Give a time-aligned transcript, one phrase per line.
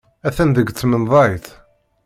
[0.27, 1.47] Atan deg tmenḍayt.